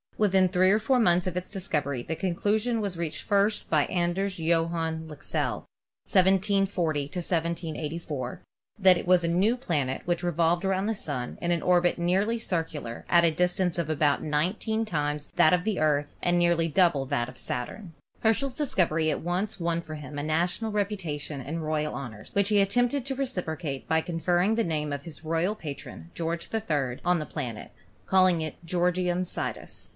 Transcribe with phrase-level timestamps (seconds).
[0.17, 4.37] Within three or four months of its discovery the conclusion was reached first by Anders
[4.39, 5.65] Johann Lexell
[6.07, 8.41] URANUS AND NEPTUNE 211 (1740 1784)
[8.79, 12.37] that it was a new planet which revolved around the Sun in an orbit nearly
[12.39, 17.05] circular at a distance of about nineteen times that of the Earth and nearly double
[17.05, 17.93] that of Saturn.
[18.21, 22.59] Herschel's discovery at once won for him a national reputation and royal honors, which he
[22.59, 27.17] attempted to re ciprocate by conferring the name of his royal patron, George III., on
[27.19, 27.71] the new planet,
[28.07, 29.89] calling it Georgium Sidus.